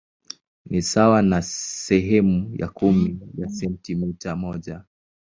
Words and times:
Ni 0.65 0.81
sawa 0.81 1.21
na 1.21 1.41
sehemu 1.85 2.55
ya 2.55 2.67
kumi 2.69 3.19
ya 3.37 3.49
sentimita 3.49 4.35
moja. 4.35 4.83